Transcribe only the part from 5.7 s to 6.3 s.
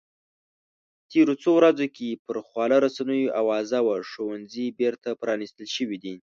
شوي دي